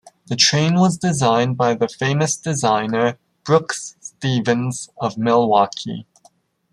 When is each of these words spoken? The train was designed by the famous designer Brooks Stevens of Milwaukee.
The 0.29 0.35
train 0.35 0.73
was 0.79 0.97
designed 0.97 1.57
by 1.57 1.75
the 1.75 1.87
famous 1.87 2.35
designer 2.35 3.19
Brooks 3.45 3.95
Stevens 4.01 4.89
of 4.99 5.15
Milwaukee. 5.15 6.07